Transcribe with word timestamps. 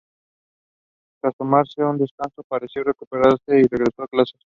Tras 1.21 1.37
tomarse 1.37 1.83
un 1.83 1.99
descanso, 1.99 2.41
pareció 2.47 2.83
recuperarse 2.83 3.59
y 3.59 3.67
regresó 3.67 4.01
a 4.01 4.07
clases. 4.07 4.41